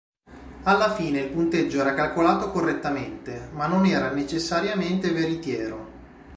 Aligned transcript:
Alla 0.63 0.95
fine 0.95 1.19
il 1.19 1.29
punteggio 1.31 1.79
era 1.79 1.93
calcolato 1.93 2.49
correttamente, 2.49 3.49
ma 3.51 3.67
non 3.67 3.85
era 3.85 4.09
necessariamente 4.09 5.11
veritiero. 5.11 5.89